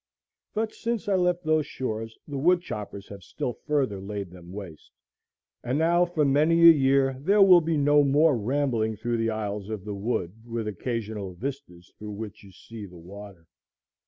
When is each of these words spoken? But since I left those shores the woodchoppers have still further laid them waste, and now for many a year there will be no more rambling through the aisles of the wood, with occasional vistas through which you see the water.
But 0.55 0.73
since 0.73 1.07
I 1.07 1.13
left 1.13 1.43
those 1.43 1.67
shores 1.67 2.17
the 2.27 2.39
woodchoppers 2.39 3.07
have 3.09 3.21
still 3.21 3.53
further 3.53 4.01
laid 4.01 4.31
them 4.31 4.51
waste, 4.51 4.91
and 5.63 5.77
now 5.77 6.05
for 6.05 6.25
many 6.25 6.59
a 6.67 6.71
year 6.73 7.17
there 7.19 7.43
will 7.43 7.61
be 7.61 7.77
no 7.77 8.03
more 8.03 8.35
rambling 8.35 8.95
through 8.95 9.17
the 9.17 9.29
aisles 9.29 9.69
of 9.69 9.85
the 9.85 9.93
wood, 9.93 10.43
with 10.43 10.67
occasional 10.67 11.35
vistas 11.35 11.93
through 11.99 12.13
which 12.13 12.43
you 12.43 12.51
see 12.51 12.87
the 12.87 12.97
water. 12.97 13.45